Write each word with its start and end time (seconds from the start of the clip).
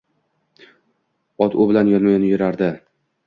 Ot 1.47 1.57
u 1.63 1.69
bilan 1.71 1.93
yonma-yon 1.93 2.27
yurardi 2.31 2.71